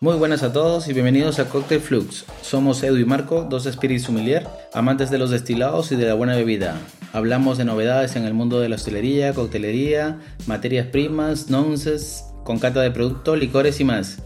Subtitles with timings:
[0.00, 2.24] Muy buenas a todos y bienvenidos a Cocktail Flux.
[2.42, 6.34] Somos Edu y Marco, dos espíritus sommelier, amantes de los destilados y de la buena
[6.34, 6.76] bebida.
[7.12, 12.80] Hablamos de novedades en el mundo de la hostelería, coctelería, materias primas, nonces, con cata
[12.82, 14.20] de productos, licores y más.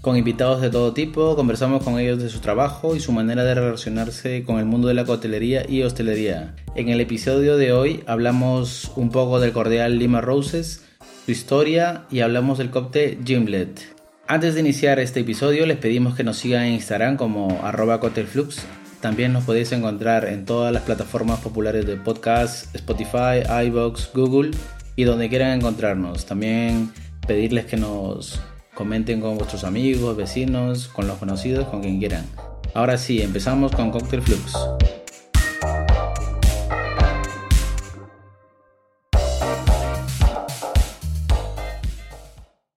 [0.00, 3.56] Con invitados de todo tipo, conversamos con ellos de su trabajo y su manera de
[3.56, 6.54] relacionarse con el mundo de la coctelería y hostelería.
[6.76, 10.84] En el episodio de hoy hablamos un poco del cordial Lima Roses,
[11.24, 13.95] su historia y hablamos del cóctel Gimlet.
[14.28, 18.66] Antes de iniciar este episodio les pedimos que nos sigan en Instagram como arroba cocktailflux.
[19.00, 24.50] También nos podéis encontrar en todas las plataformas populares de podcast, Spotify, iVoox, Google
[24.96, 26.26] y donde quieran encontrarnos.
[26.26, 26.90] También
[27.24, 28.40] pedirles que nos
[28.74, 32.26] comenten con vuestros amigos, vecinos, con los conocidos, con quien quieran.
[32.74, 34.54] Ahora sí, empezamos con Cocktail Flux.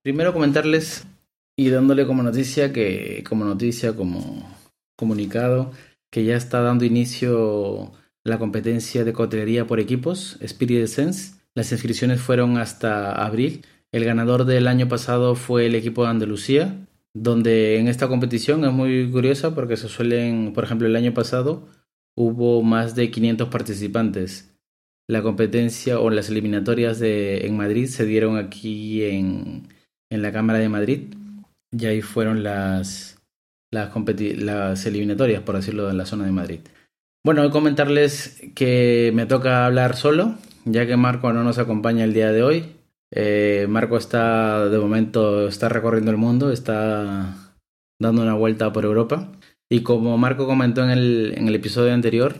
[0.03, 1.07] Primero comentarles
[1.59, 4.47] y dándole como noticia que como noticia como
[4.95, 5.73] comunicado
[6.09, 7.91] que ya está dando inicio
[8.23, 11.33] la competencia de coctelería por equipos Spirit Sense.
[11.55, 16.87] Las inscripciones fueron hasta abril el ganador del año pasado fue el equipo de Andalucía,
[17.13, 21.67] donde en esta competición es muy curiosa porque se suelen, por ejemplo, el año pasado
[22.15, 24.55] hubo más de 500 participantes.
[25.09, 29.67] La competencia o las eliminatorias de, en Madrid se dieron aquí en,
[30.09, 31.18] en la Cámara de Madrid
[31.71, 33.17] y ahí fueron las,
[33.71, 33.91] las,
[34.37, 36.59] las eliminatorias, por decirlo, en la zona de Madrid.
[37.23, 42.03] Bueno, voy a comentarles que me toca hablar solo, ya que Marco no nos acompaña
[42.03, 42.75] el día de hoy.
[43.11, 47.55] Eh, Marco está, de momento, está recorriendo el mundo, está
[47.99, 49.31] dando una vuelta por Europa.
[49.69, 52.37] Y como Marco comentó en el, en el episodio anterior,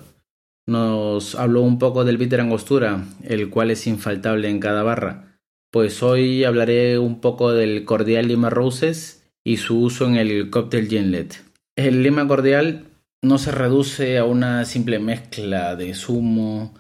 [0.66, 5.38] nos habló un poco del bitter angostura, el cual es infaltable en cada barra.
[5.72, 9.19] Pues hoy hablaré un poco del cordial Lima Roses
[9.50, 11.42] y su uso en el cóctel Ginlet.
[11.76, 12.86] El Lima cordial
[13.24, 16.76] no se reduce a una simple mezcla de zumo,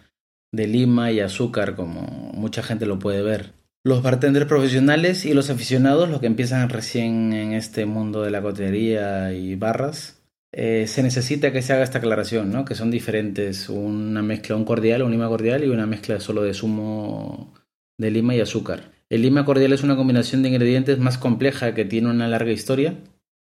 [0.51, 2.01] de lima y azúcar como
[2.35, 3.53] mucha gente lo puede ver.
[3.83, 8.43] Los bartenders profesionales y los aficionados, los que empiezan recién en este mundo de la
[8.43, 10.21] cotería y barras,
[10.51, 12.65] eh, se necesita que se haga esta aclaración, ¿no?
[12.65, 16.53] Que son diferentes, una mezcla, un cordial, un lima cordial y una mezcla solo de
[16.53, 17.55] zumo
[17.97, 18.98] de lima y azúcar.
[19.09, 22.95] El lima cordial es una combinación de ingredientes más compleja que tiene una larga historia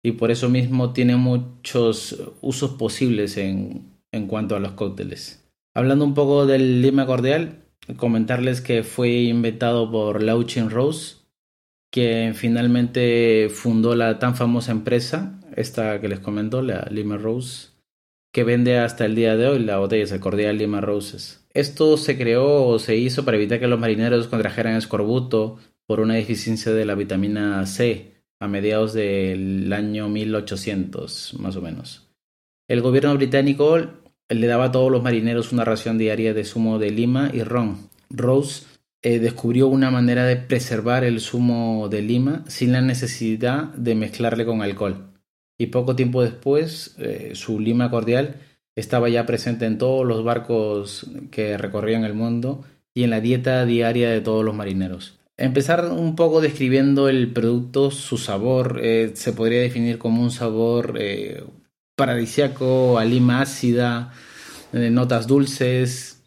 [0.02, 5.44] y por eso mismo tiene muchos usos posibles en, en cuanto a los cócteles.
[5.74, 7.64] Hablando un poco del lima cordial,
[7.96, 11.16] comentarles que fue inventado por Lauchin Rose,
[11.90, 17.70] que finalmente fundó la tan famosa empresa, esta que les comento, la Lima Rose,
[18.32, 21.39] que vende hasta el día de hoy la botella de cordial Lima Roses.
[21.52, 26.14] Esto se creó o se hizo para evitar que los marineros contrajeran escorbuto por una
[26.14, 32.08] deficiencia de la vitamina C a mediados del año 1800, más o menos.
[32.68, 33.78] El gobierno británico
[34.28, 37.78] le daba a todos los marineros una ración diaria de zumo de lima y ron.
[38.08, 38.64] Rose
[39.02, 44.46] eh, descubrió una manera de preservar el zumo de lima sin la necesidad de mezclarle
[44.46, 45.10] con alcohol.
[45.58, 48.36] Y poco tiempo después, eh, su lima cordial
[48.76, 52.64] estaba ya presente en todos los barcos que recorrían el mundo
[52.94, 55.18] y en la dieta diaria de todos los marineros.
[55.36, 60.98] Empezar un poco describiendo el producto, su sabor, eh, se podría definir como un sabor
[61.96, 64.12] paradisiaco, a lima ácida,
[64.72, 66.22] notas dulces.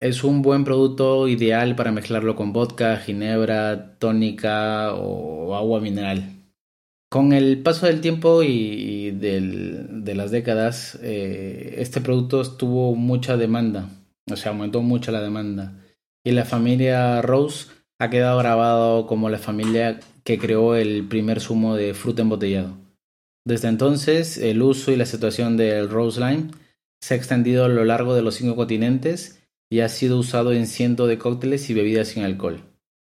[0.00, 6.37] Es un buen producto ideal para mezclarlo con vodka, ginebra, tónica o agua mineral.
[7.10, 13.88] Con el paso del tiempo y, de las décadas, eh, este producto tuvo mucha demanda,
[14.30, 15.72] o sea, aumentó mucho la demanda.
[16.22, 17.68] Y la familia Rose
[17.98, 22.76] ha quedado grabado como la familia que creó el primer zumo de fruta embotellado.
[23.46, 26.50] Desde entonces, el uso y la situación del Rose Lime
[27.00, 30.66] se ha extendido a lo largo de los cinco continentes y ha sido usado en
[30.66, 32.60] cientos de cócteles y bebidas sin alcohol.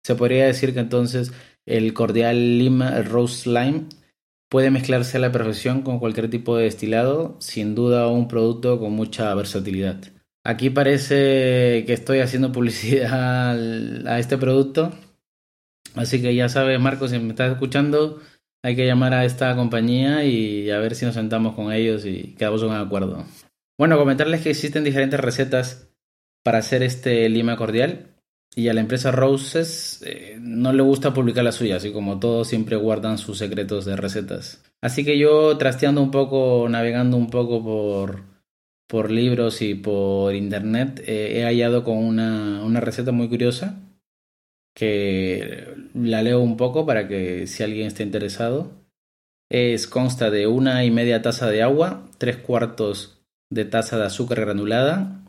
[0.04, 1.32] Se podría decir que entonces
[1.68, 3.84] el cordial lima, Rose Lime,
[4.48, 8.92] puede mezclarse a la perfección con cualquier tipo de destilado, sin duda un producto con
[8.92, 10.00] mucha versatilidad.
[10.44, 13.56] Aquí parece que estoy haciendo publicidad
[14.06, 14.92] a este producto,
[15.94, 18.20] así que ya sabes, Marcos, si me estás escuchando,
[18.62, 22.34] hay que llamar a esta compañía y a ver si nos sentamos con ellos y
[22.38, 23.24] quedamos en un acuerdo.
[23.76, 25.90] Bueno, comentarles que existen diferentes recetas
[26.42, 28.17] para hacer este lima cordial
[28.54, 32.48] y a la empresa Roses eh, no le gusta publicar la suya, así como todos
[32.48, 34.62] siempre guardan sus secretos de recetas.
[34.80, 38.22] Así que yo trasteando un poco, navegando un poco por,
[38.88, 43.80] por libros y por internet, eh, he hallado con una, una receta muy curiosa
[44.78, 48.70] que la leo un poco para que si alguien está interesado.
[49.50, 53.18] es, consta de una y media taza de agua, tres cuartos
[53.50, 55.24] de taza de azúcar granulada,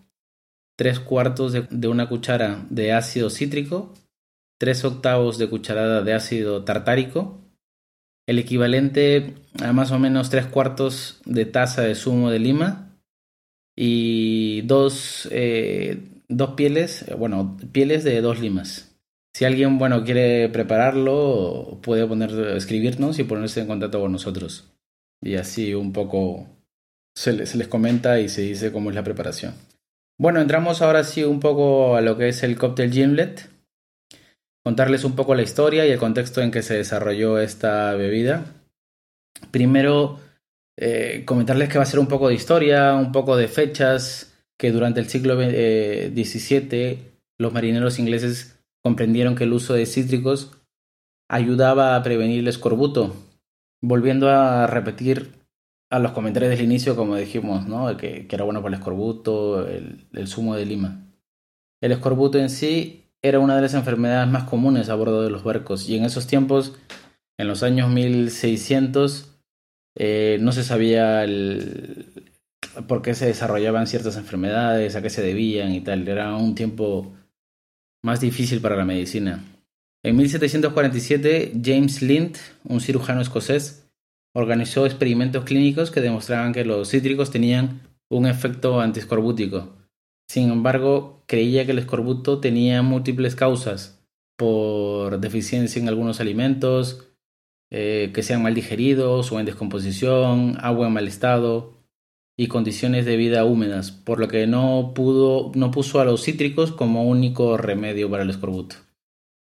[0.80, 3.94] tres cuartos de, una cuchara de ácido cítrico,
[4.58, 7.42] tres octavos de cucharada de ácido tartárico,
[8.26, 12.98] el equivalente a más o menos tres cuartos de taza de zumo de lima
[13.76, 18.98] y dos, eh, dos pieles, bueno, pieles de dos limas.
[19.34, 24.72] Si alguien, bueno, quiere prepararlo, puede poner, escribirnos y ponerse en contacto con nosotros.
[25.22, 26.48] Y así un poco
[27.14, 29.56] se les, se les comenta y se dice cómo es la preparación.
[30.20, 33.50] Bueno, entramos ahora sí un poco a lo que es el cóctel Gimlet.
[34.66, 38.44] Contarles un poco la historia y el contexto en que se desarrolló esta bebida.
[39.52, 40.20] Primero,
[40.78, 44.74] eh, comentarles que va a ser un poco de historia, un poco de fechas, que
[44.74, 46.98] durante el siglo XVII eh,
[47.38, 50.52] los marineros ingleses comprendieron que el uso de cítricos
[51.30, 53.16] ayudaba a prevenir el escorbuto.
[53.82, 55.39] Volviendo a repetir
[55.90, 57.96] a los comentarios del inicio, como dijimos, ¿no?
[57.98, 61.06] que, era bueno para el escorbuto, el, el zumo de lima.
[61.82, 65.44] El escorbuto en sí era una de las enfermedades más comunes a bordo de los
[65.44, 66.76] barcos y en esos tiempos,
[67.38, 69.30] en los años 1600,
[69.96, 72.30] eh, no se sabía el,
[72.88, 76.08] por qué se desarrollaban ciertas enfermedades, a qué se debían y tal.
[76.08, 77.14] Era un tiempo
[78.04, 79.44] más difícil para la medicina.
[80.04, 83.89] En 1747, James Lind, un cirujano escocés,
[84.40, 89.76] organizó experimentos clínicos que demostraban que los cítricos tenían un efecto antiescorbútico.
[90.28, 94.06] Sin embargo, creía que el escorbuto tenía múltiples causas
[94.38, 97.10] por deficiencia en algunos alimentos,
[97.72, 101.80] eh, que sean mal digeridos o en descomposición, agua en mal estado,
[102.38, 106.72] y condiciones de vida húmedas, por lo que no, pudo, no puso a los cítricos
[106.72, 108.78] como único remedio para el escorbuto.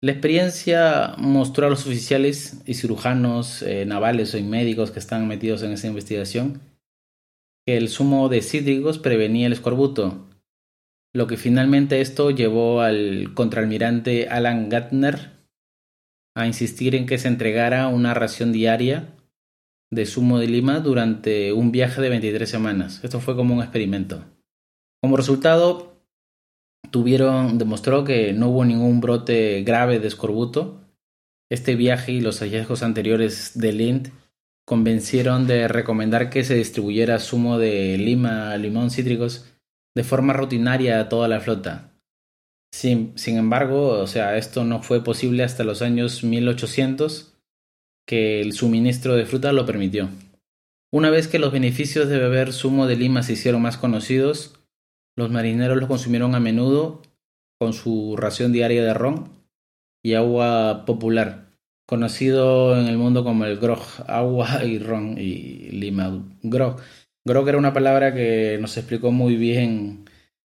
[0.03, 5.63] La experiencia mostró a los oficiales y cirujanos eh, navales o médicos que están metidos
[5.63, 6.61] en esa investigación
[7.67, 10.29] que el zumo de cítricos prevenía el escorbuto,
[11.13, 15.33] lo que finalmente esto llevó al contraalmirante Alan Gatner
[16.37, 19.17] a insistir en que se entregara una ración diaria
[19.91, 23.03] de zumo de lima durante un viaje de 23 semanas.
[23.03, 24.25] Esto fue como un experimento.
[25.03, 25.96] Como resultado,
[26.91, 30.81] tuvieron, demostró que no hubo ningún brote grave de escorbuto.
[31.51, 34.13] Este viaje y los hallazgos anteriores de Lind
[34.67, 39.47] convencieron de recomendar que se distribuyera zumo de lima, limón, cítricos
[39.95, 41.93] de forma rutinaria a toda la flota.
[42.73, 47.33] Sin, sin embargo, o sea, esto no fue posible hasta los años 1800
[48.07, 50.11] que el suministro de fruta lo permitió.
[50.93, 54.56] Una vez que los beneficios de beber zumo de lima se hicieron más conocidos,
[55.17, 57.03] los marineros lo consumieron a menudo
[57.59, 59.31] con su ración diaria de ron
[60.03, 61.49] y agua popular,
[61.87, 66.25] conocido en el mundo como el grog, agua y ron y lima.
[66.43, 66.81] Grog.
[67.25, 70.05] Grog era una palabra que nos explicó muy bien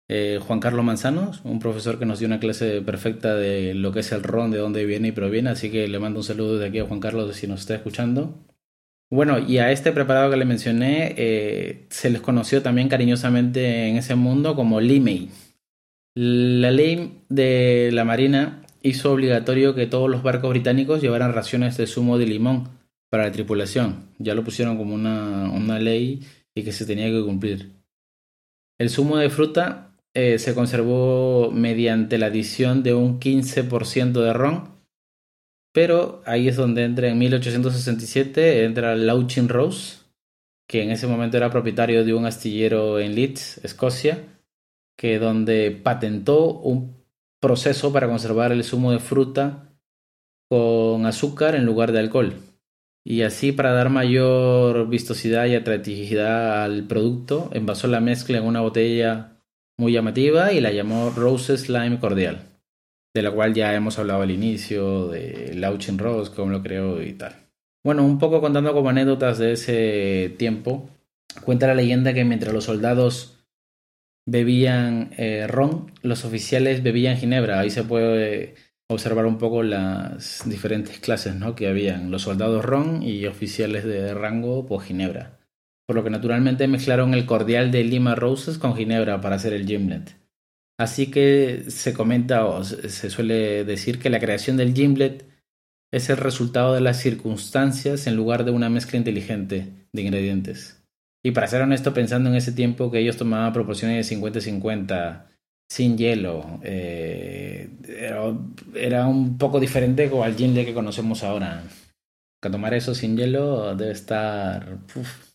[0.08, 4.02] eh, Juan Carlos Manzanos, un profesor que nos dio una clase perfecta de lo que
[4.02, 6.68] es el ron, de dónde viene y proviene, así que le mando un saludo de
[6.68, 8.38] aquí a Juan Carlos si nos está escuchando.
[9.12, 13.98] Bueno, y a este preparado que le mencioné eh, se les conoció también cariñosamente en
[13.98, 15.30] ese mundo como Limey.
[16.16, 21.88] La ley de la Marina hizo obligatorio que todos los barcos británicos llevaran raciones de
[21.88, 22.70] zumo de limón
[23.10, 24.08] para la tripulación.
[24.18, 26.22] Ya lo pusieron como una, una ley
[26.56, 27.74] y que se tenía que cumplir.
[28.80, 34.70] El zumo de fruta eh, se conservó mediante la adición de un 15% de ron,
[35.72, 40.00] pero ahí es donde entra en 1867, entra Lauchin Rose,
[40.68, 44.24] que en ese momento era propietario de un astillero en Leeds, Escocia,
[44.98, 46.96] que donde patentó un
[47.40, 49.70] proceso para conservar el zumo de fruta
[50.50, 52.36] con azúcar en lugar de alcohol.
[53.04, 58.62] Y así para dar mayor vistosidad y atractividad al producto, envasó la mezcla en una
[58.62, 59.42] botella
[59.78, 62.51] muy llamativa y la llamó Rose Slime Cordial,
[63.14, 67.14] de la cual ya hemos hablado al inicio, de Lauchin Rose, cómo lo creó y
[67.14, 67.36] tal.
[67.84, 70.90] Bueno, un poco contando como anécdotas de ese tiempo,
[71.44, 73.40] cuenta la leyenda que mientras los soldados
[74.26, 77.60] bebían eh, ron, los oficiales bebían ginebra.
[77.60, 78.56] Ahí se puede
[78.88, 81.56] observar un poco las diferentes clases ¿no?
[81.56, 82.12] que habían.
[82.12, 85.42] Los soldados ron y oficiales de rango, pues ginebra
[85.92, 89.68] por lo que naturalmente mezclaron el cordial de Lima Roses con Ginebra para hacer el
[89.68, 90.16] gimlet.
[90.82, 95.30] Así que se comenta o se suele decir que la creación del gimlet
[95.94, 100.84] es el resultado de las circunstancias en lugar de una mezcla inteligente de ingredientes.
[101.24, 105.28] Y para ser honesto, pensando en ese tiempo que ellos tomaban proporciones de 50-50,
[105.70, 107.70] sin hielo, eh,
[108.74, 111.62] era, un poco diferente el gimlet que conocemos ahora.
[112.42, 115.32] Que tomar eso sin hielo debe estar uf.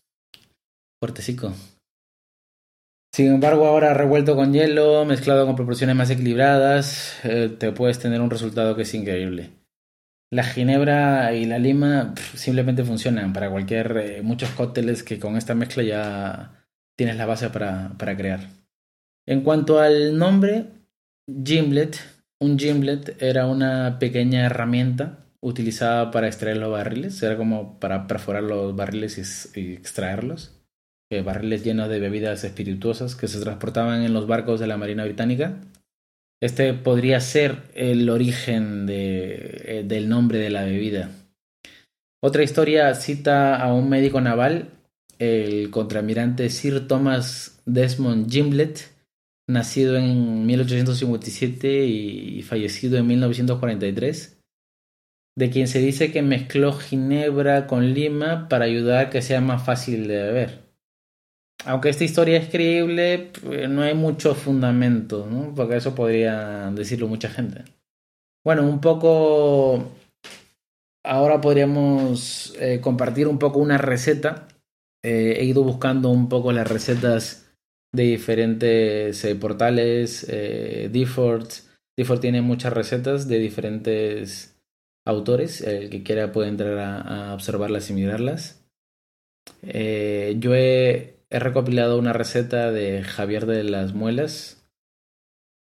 [3.17, 8.21] Sin embargo, ahora revuelto con hielo, mezclado con proporciones más equilibradas, eh, te puedes tener
[8.21, 9.49] un resultado que es increíble.
[10.29, 15.55] La ginebra y la lima simplemente funcionan para cualquier, eh, muchos cócteles que con esta
[15.55, 18.41] mezcla ya tienes la base para, para crear.
[19.25, 20.67] En cuanto al nombre,
[21.43, 21.97] Gimlet,
[22.39, 28.43] un gimlet era una pequeña herramienta utilizada para extraer los barriles, era como para perforar
[28.43, 30.56] los barriles y, extraerlos.
[31.23, 35.57] Barriles llenos de bebidas espirituosas que se transportaban en los barcos de la Marina Británica.
[36.41, 41.09] Este podría ser el origen eh, del nombre de la bebida.
[42.21, 44.69] Otra historia cita a un médico naval,
[45.17, 48.91] el contramirante Sir Thomas Desmond Gimlet,
[49.47, 54.37] nacido en 1857 y fallecido en 1943,
[55.37, 59.63] de quien se dice que mezcló ginebra con lima para ayudar a que sea más
[59.63, 60.66] fácil de beber.
[61.67, 65.53] Aunque esta historia es creíble, pues, no hay mucho fundamento, ¿no?
[65.53, 67.65] porque eso podría decirlo mucha gente.
[68.45, 69.91] Bueno, un poco...
[71.03, 74.47] Ahora podríamos eh, compartir un poco una receta.
[75.03, 77.47] Eh, he ido buscando un poco las recetas
[77.93, 81.49] de diferentes eh, portales, eh, Difford.
[82.21, 84.57] tiene muchas recetas de diferentes
[85.05, 85.61] autores.
[85.61, 88.65] El que quiera puede entrar a, observarlas y mirarlas.
[89.63, 94.69] Eh, yo he, he, recopilado una receta de Javier de las Muelas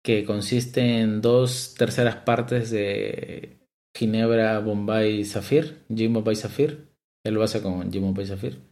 [0.03, 6.89] que consiste en dos terceras partes de Ginebra Bombay Zafir, Jim Bombay Zafir.
[7.23, 8.69] Él lo hace con Jim Bombay Zafir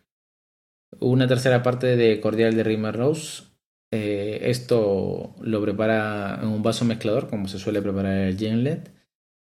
[1.00, 3.44] una tercera parte de cordial de Rima Rose.
[3.92, 8.92] Eh, esto lo prepara en un vaso mezclador, como se suele preparar el gimlet,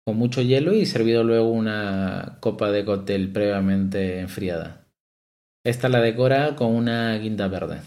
[0.05, 4.84] con mucho hielo y servido luego una copa de cóctel previamente enfriada.
[5.65, 7.81] Esta la decora con una guinda verde.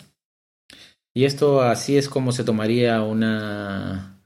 [1.14, 4.20] Y esto así es como se tomaría una,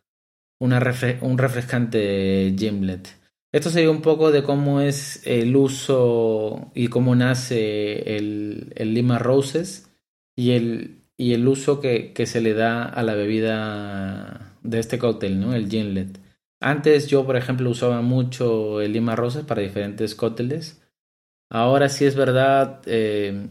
[0.58, 3.08] un refrescante gimlet.
[3.52, 9.90] Esto sería un poco de cómo es el uso y cómo nace el, Lima Roses
[10.34, 15.38] y el, y el uso que, se le da a la bebida de este cóctel,
[15.38, 15.54] ¿no?
[15.54, 16.18] El ginlet.
[16.60, 20.81] Antes yo, por ejemplo, usaba mucho el Lima Roses para diferentes cócteles.
[21.54, 23.46] Ahora sí es verdad, eh,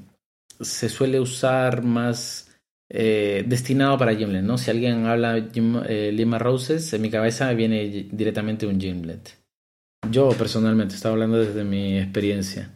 [0.60, 2.50] se suele usar más
[2.90, 4.58] eh, destinado para gimlet, ¿no?
[4.58, 9.38] Si alguien habla eh, Lima Roses, en mi cabeza viene directamente un gimlet.
[10.10, 12.72] Yo personalmente, estaba hablando desde mi experiencia.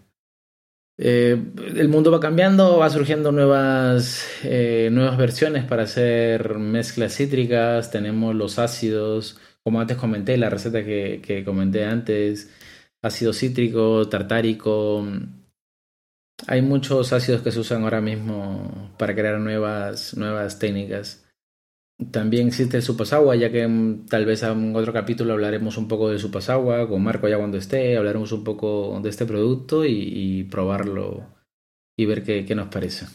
[0.96, 8.60] El mundo va cambiando, va surgiendo nuevas, nuevas versiones para hacer mezclas cítricas, tenemos los
[8.60, 12.50] ácidos, como antes comenté, la receta que, que comenté antes,
[13.06, 15.06] ácido cítrico, tartárico.
[16.48, 21.22] Hay muchos ácidos que se usan ahora mismo para crear nuevas, nuevas técnicas.
[22.12, 23.70] También existe el Supasagua, ya que
[24.10, 27.96] tal vez en otro capítulo hablaremos un poco de Supasagua, con Marco ya cuando esté,
[27.96, 31.26] hablaremos un poco de este producto y, probarlo
[31.96, 33.06] y ver qué, nos parece.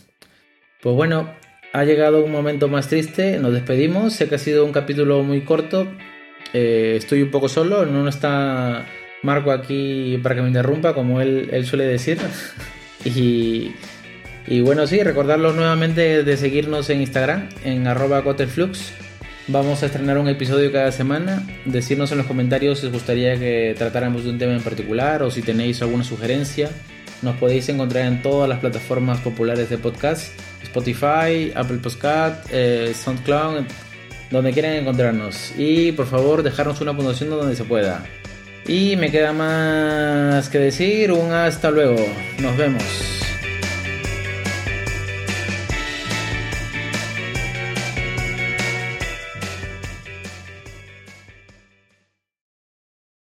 [0.83, 1.31] Pues bueno,
[1.75, 5.43] ha llegado un momento más triste, nos despedimos, sé que ha sido un capítulo muy
[5.43, 5.87] corto,
[6.55, 8.87] eh, estoy un poco solo, no está
[9.23, 12.19] Marco aquí para que me interrumpa, como él, él suele decir.
[13.05, 13.73] y
[14.51, 18.93] y bueno, sí, recordarlos nuevamente de seguirnos en Instagram, en arroba cotelflux.
[19.47, 21.47] Vamos a estrenar un episodio cada semana.
[21.65, 25.31] Decirnos en los comentarios si os gustaría que tratáramos de un tema en particular o
[25.31, 26.69] si tenéis alguna sugerencia.
[27.23, 30.33] Nos podéis encontrar en todas las plataformas populares de podcast.
[30.65, 33.67] Spotify, Apple Podcast, eh, SoundCloud,
[34.33, 35.53] donde quieran encontrarnos.
[35.57, 38.05] Y por favor, dejarnos una puntuación donde se pueda.
[38.67, 42.07] Y me queda más que decir un hasta luego.
[42.41, 43.20] Nos vemos.